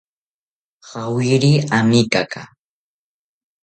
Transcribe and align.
Jawiri 0.89 1.53
amekaka 1.79 2.41